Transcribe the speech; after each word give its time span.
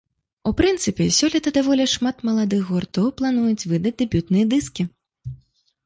У 0.51 0.53
прынцыпе, 0.61 1.05
сёлета 1.17 1.53
даволі 1.59 1.85
шмат 1.95 2.25
маладых 2.31 2.61
гуртоў 2.73 3.07
плануюць 3.23 3.67
выдаць 3.71 3.97
дэбютныя 4.05 4.45
дыскі. 4.57 4.83